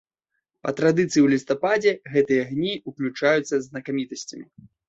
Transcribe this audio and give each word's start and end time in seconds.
Па 0.65 0.71
традыцыі 0.79 1.07
ў 1.09 1.27
лістападзе 1.33 1.91
гэтыя 2.15 2.41
агні 2.47 2.73
ўключаюцца 2.93 3.55
знакамітасцямі. 3.67 4.47